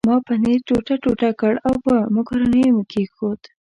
ما 0.07 0.15
پنیر 0.27 0.59
ټوټه 0.67 0.95
ټوټه 1.03 1.29
کړ 1.39 1.53
او 1.67 1.73
په 1.85 1.93
مکرونیو 2.15 2.73
مې 2.75 2.83
کښېښود. 2.91 3.41